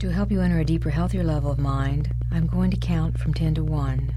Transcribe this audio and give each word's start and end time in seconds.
To 0.00 0.10
help 0.12 0.30
you 0.30 0.40
enter 0.40 0.60
a 0.60 0.64
deeper, 0.64 0.90
healthier 0.90 1.24
level 1.24 1.50
of 1.50 1.58
mind, 1.58 2.12
I'm 2.30 2.46
going 2.46 2.70
to 2.70 2.76
count 2.76 3.18
from 3.18 3.34
10 3.34 3.56
to 3.56 3.64
1. 3.64 4.14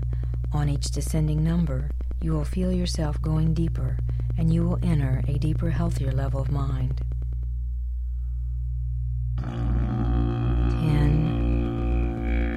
On 0.53 0.69
each 0.69 0.91
descending 0.91 1.43
number, 1.43 1.89
you 2.21 2.33
will 2.33 2.45
feel 2.45 2.71
yourself 2.71 3.19
going 3.19 3.55
deeper, 3.55 3.97
and 4.37 4.53
you 4.53 4.63
will 4.63 4.77
enter 4.83 5.23
a 5.27 5.39
deeper, 5.39 5.71
healthier 5.71 6.11
level 6.11 6.39
of 6.39 6.51
mind. 6.51 7.01
10, 9.39 9.47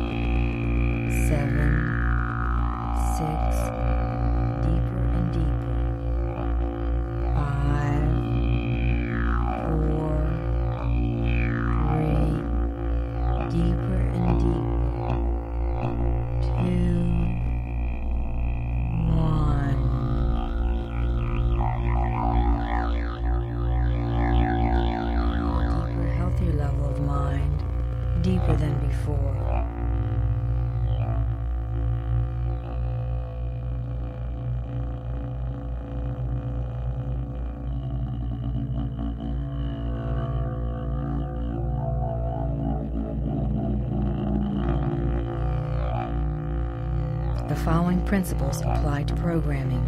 following 47.55 48.04
principles 48.05 48.62
apply 48.62 49.04
to 49.04 49.15
programming. 49.15 49.84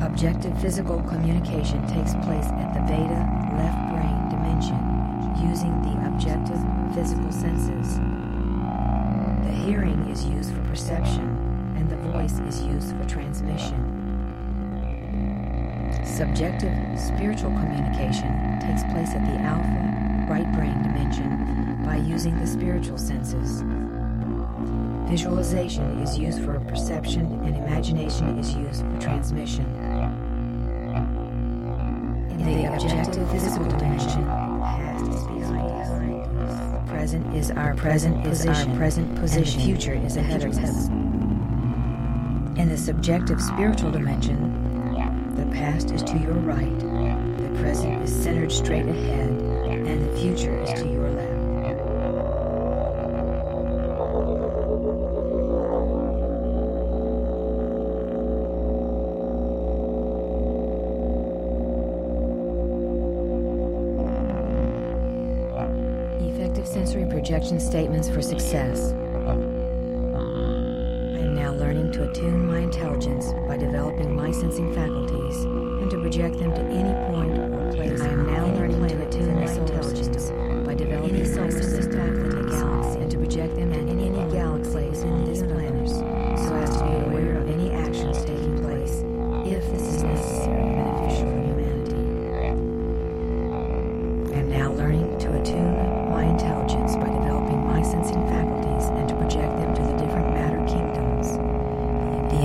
Objective 0.00 0.58
physical 0.60 1.02
communication 1.02 1.86
takes 1.88 2.14
place 2.24 2.46
at 2.46 2.72
the 2.74 2.80
beta 2.86 3.20
left 3.58 3.78
brain 3.92 4.28
dimension 4.30 4.78
using 5.42 5.74
the 5.82 6.06
objective 6.06 6.60
physical 6.94 7.30
senses. 7.32 7.96
The 9.44 9.54
hearing 9.64 10.08
is 10.08 10.24
used 10.24 10.52
for 10.52 10.62
perception 10.68 11.74
and 11.76 11.90
the 11.90 11.96
voice 12.12 12.38
is 12.40 12.62
used 12.62 12.96
for 12.96 13.04
transmission. 13.08 13.84
Subjective 16.04 16.74
spiritual 16.98 17.50
communication 17.50 18.58
takes 18.60 18.84
place 18.92 19.10
at 19.10 19.26
the 19.26 19.38
alpha 19.40 19.98
right 20.30 20.50
brain 20.54 20.82
dimension 20.82 21.82
by 21.84 21.96
using 21.96 22.38
the 22.38 22.46
spiritual 22.46 22.98
senses. 22.98 23.62
Visualization 25.08 25.84
is 26.00 26.18
used 26.18 26.44
for 26.44 26.60
perception 26.60 27.24
and 27.42 27.56
imagination 27.56 28.38
is 28.38 28.54
used 28.54 28.84
for 28.84 28.98
transmission. 29.00 29.64
In 32.28 32.44
the 32.44 32.66
objective 32.74 33.30
physical 33.30 33.64
dimension, 33.64 34.24
present 36.86 37.34
is 37.34 37.50
our 37.50 37.74
present 37.74 38.26
is 38.26 38.44
our 38.46 38.76
present 38.76 39.14
position, 39.14 39.50
and 39.52 39.60
the 39.60 39.64
future 39.64 39.94
is 39.94 40.16
ahead 40.18 40.44
of 40.44 40.58
us. 40.58 40.88
In 42.58 42.68
the 42.68 42.76
subjective 42.76 43.40
spiritual 43.40 43.90
dimension, 43.90 44.36
the 45.36 45.46
past 45.56 45.90
is 45.90 46.02
to 46.02 46.18
your 46.18 46.34
right, 46.34 46.78
the 46.80 47.48
present 47.62 48.02
is 48.02 48.14
centered 48.14 48.52
straight 48.52 48.86
ahead, 48.86 49.30
and 49.30 50.06
the 50.06 50.20
future 50.20 50.58
is 50.58 50.72
to 50.80 50.86
your 50.86 51.08
left. 51.08 51.37
Projection 67.28 67.60
statements 67.60 68.08
for 68.08 68.22
success. 68.22 68.92
I 68.92 69.32
am 71.20 71.34
now 71.34 71.52
learning 71.52 71.92
to 71.92 72.08
attune 72.08 72.46
my 72.46 72.60
intelligence 72.60 73.26
by 73.46 73.58
developing 73.58 74.16
my 74.16 74.30
sensing 74.32 74.74
faculties 74.74 75.44
and 75.44 75.90
to 75.90 76.00
project 76.00 76.38
them 76.38 76.54
to 76.54 76.62
any 76.62 76.94
point 77.12 77.38
or 77.38 77.70
place. 77.74 78.00
I 78.00 78.08
am 78.08 78.26
now 78.32 78.46
learning 78.46 78.88
to 78.88 79.06
attune 79.06 79.34
my 79.34 79.44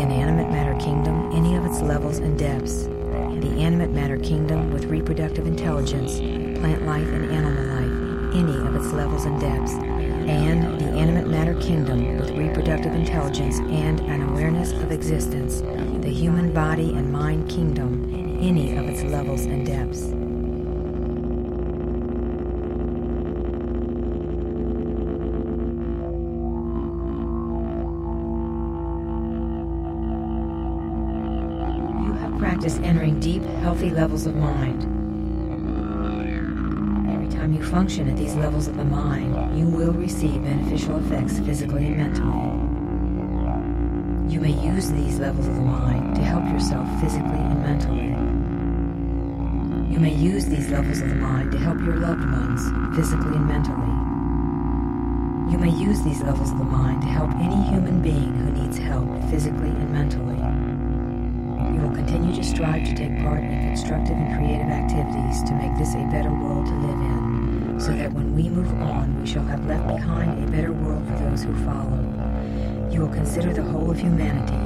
inanimate 0.03 0.51
matter 0.51 0.77
kingdom, 0.83 1.31
any 1.33 1.55
of 1.55 1.65
its 1.65 1.81
levels 1.81 2.17
and 2.17 2.37
depths. 2.37 2.83
The 2.83 3.55
animate 3.57 3.91
matter 3.91 4.17
kingdom 4.17 4.71
with 4.71 4.85
reproductive 4.85 5.47
intelligence, 5.47 6.17
plant 6.59 6.85
life 6.85 7.07
and 7.07 7.31
animal 7.31 7.63
life, 7.63 8.35
any 8.35 8.67
of 8.67 8.75
its 8.75 8.93
levels 8.93 9.25
and 9.25 9.39
depths. 9.39 9.71
And 9.73 10.79
the 10.79 10.89
animate 10.89 11.27
matter 11.27 11.53
kingdom 11.55 12.17
with 12.17 12.31
reproductive 12.31 12.93
intelligence 12.93 13.59
and 13.59 14.01
an 14.01 14.29
awareness 14.29 14.73
of 14.73 14.91
existence, 14.91 15.61
the 16.03 16.11
human 16.11 16.53
body 16.53 16.93
and 16.93 17.11
mind 17.11 17.49
kingdom, 17.49 18.13
any 18.41 18.75
of 18.75 18.85
its 18.89 19.03
levels 19.03 19.45
and 19.45 19.65
depths. 19.65 20.22
Practice 32.63 32.87
entering 32.87 33.19
deep, 33.19 33.43
healthy 33.61 33.89
levels 33.89 34.25
of 34.25 34.33
mind. 34.37 34.83
Every 37.11 37.27
time 37.27 37.51
you 37.51 37.61
function 37.61 38.07
at 38.07 38.15
these 38.15 38.35
levels 38.35 38.69
of 38.69 38.77
the 38.77 38.85
mind, 38.85 39.59
you 39.59 39.67
will 39.67 39.91
receive 39.91 40.41
beneficial 40.41 40.95
effects 40.95 41.39
physically 41.39 41.87
and 41.87 41.97
mentally. 41.97 42.53
You 44.33 44.39
may 44.39 44.53
use 44.65 44.89
these 44.91 45.19
levels 45.19 45.45
of 45.45 45.55
the 45.55 45.61
mind 45.61 46.15
to 46.15 46.21
help 46.21 46.45
yourself 46.53 46.87
physically 47.01 47.35
and 47.35 47.61
mentally. 47.63 48.15
You 49.93 49.99
may 49.99 50.13
use 50.13 50.45
these 50.45 50.69
levels 50.69 51.01
of 51.01 51.09
the 51.09 51.15
mind 51.15 51.51
to 51.51 51.57
help 51.57 51.81
your 51.81 51.97
loved 51.97 52.23
ones 52.23 52.61
physically 52.95 53.35
and 53.35 53.45
mentally. 53.45 53.91
You 55.51 55.57
may 55.57 55.71
use 55.85 56.01
these 56.01 56.23
levels 56.23 56.49
of 56.51 56.59
the 56.59 56.63
mind 56.63 57.01
to 57.01 57.07
help 57.09 57.29
any 57.31 57.61
human 57.69 58.01
being 58.01 58.33
who 58.37 58.51
needs 58.51 58.77
help 58.77 59.09
physically 59.29 59.67
and 59.67 59.91
mentally 59.91 60.72
will 61.77 61.95
continue 61.95 62.35
to 62.35 62.43
strive 62.43 62.83
to 62.85 62.95
take 62.95 63.17
part 63.19 63.43
in 63.43 63.61
constructive 63.67 64.15
and 64.15 64.35
creative 64.37 64.67
activities 64.67 65.43
to 65.43 65.53
make 65.55 65.75
this 65.77 65.95
a 65.95 66.05
better 66.11 66.31
world 66.31 66.65
to 66.65 66.73
live 66.73 66.99
in, 66.99 67.79
so 67.79 67.93
that 67.93 68.11
when 68.13 68.35
we 68.35 68.49
move 68.49 68.71
on, 68.81 69.19
we 69.19 69.27
shall 69.27 69.43
have 69.45 69.65
left 69.65 69.87
behind 69.87 70.43
a 70.43 70.51
better 70.51 70.71
world 70.71 71.05
for 71.07 71.15
those 71.23 71.43
who 71.43 71.53
follow. 71.65 71.97
You 72.91 73.01
will 73.01 73.13
consider 73.13 73.53
the 73.53 73.63
whole 73.63 73.89
of 73.89 73.99
humanity, 73.99 74.57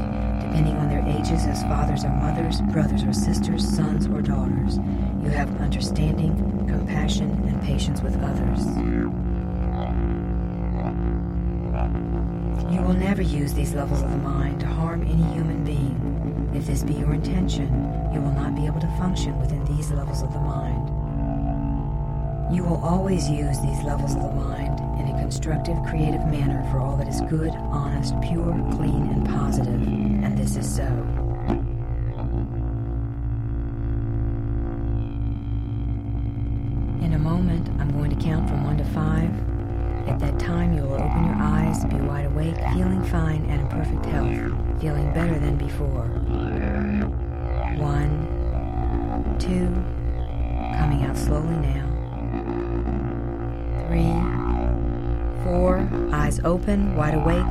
depending 0.46 0.76
on 0.78 0.90
their 0.90 1.04
ages 1.08 1.46
as 1.46 1.64
fathers 1.64 2.04
or 2.04 2.10
mothers, 2.10 2.62
brothers 2.74 3.04
or 3.04 3.14
sisters, 3.14 3.68
sons 3.68 4.08
or 4.08 4.22
daughters. 4.22 4.78
You 5.24 5.30
have 5.30 5.50
understanding, 5.62 6.36
compassion, 6.68 7.32
and 7.48 7.62
patience 7.62 8.02
with 8.02 8.16
others. 8.22 8.66
You 12.72 12.82
will 12.82 12.94
never 12.94 13.22
use 13.22 13.54
these 13.54 13.74
levels 13.74 14.02
of 14.02 14.10
the 14.12 14.18
mind 14.18 14.60
to 14.62 14.68
be 16.88 16.94
your 16.94 17.14
intention, 17.14 17.68
you 18.14 18.22
will 18.22 18.32
not 18.32 18.56
be 18.56 18.66
able 18.66 18.80
to 18.80 18.88
function 18.98 19.38
within 19.40 19.64
these 19.66 19.92
levels 19.92 20.24
of 20.24 20.32
the 20.32 20.40
mind. 20.40 20.88
You 22.54 22.64
will 22.64 22.78
always 22.78 23.30
use 23.30 23.60
these 23.60 23.84
levels 23.84 24.16
of 24.16 24.24
the 24.24 24.32
mind 24.32 24.80
in 24.98 25.14
a 25.14 25.20
constructive, 25.20 25.78
creative 25.86 26.26
manner 26.28 26.66
for 26.72 26.80
all 26.80 26.96
that 26.96 27.08
is 27.10 27.20
good, 27.22 27.50
honest, 27.50 28.14
pure, 28.22 28.54
clean, 28.72 29.10
and 29.10 29.28
positive, 29.28 29.82
and 29.82 30.38
this 30.38 30.56
is 30.56 30.76
so. 30.76 30.86
In 37.04 37.14
a 37.14 37.20
moment, 37.20 37.68
I'm 37.82 37.92
going 37.92 38.18
to 38.18 38.24
count 38.24 38.48
from 38.48 38.64
one 38.64 38.78
to 38.78 38.86
five. 38.86 39.30
At 40.08 40.20
that 40.20 40.40
time, 40.40 40.74
you 40.74 40.84
will 40.84 40.94
open 40.94 41.26
your 41.26 41.36
eyes, 41.36 41.84
be 41.84 41.98
wide 41.98 42.28
awake, 42.28 42.56
feeling 42.74 43.04
fine 43.04 43.44
and 43.50 43.60
in 43.60 43.68
perfect 43.68 44.06
health, 44.06 44.80
feeling 44.80 45.14
better 45.14 45.38
than 45.38 45.58
before. 45.58 46.10
One, 47.78 49.36
two, 49.40 49.68
coming 50.78 51.04
out 51.04 51.16
slowly 51.16 51.56
now. 51.56 51.86
Three, 53.86 54.14
four, 55.44 55.88
eyes 56.12 56.40
open, 56.44 56.96
wide 56.96 57.14
awake. 57.14 57.46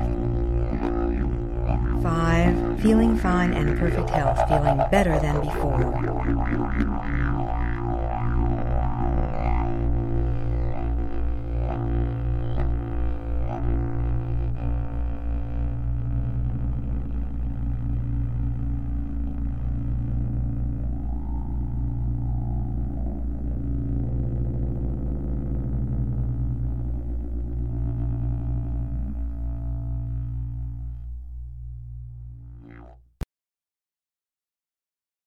Five, 2.02 2.81
feeling 2.81 3.17
fine 3.17 3.55
and 3.55 3.78
perfect 3.78 4.11
health, 4.11 4.49
feeling 4.49 4.82
better 4.90 5.19
than 5.20 5.40
before. 5.40 5.81